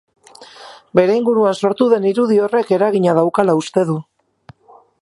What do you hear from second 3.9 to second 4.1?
du.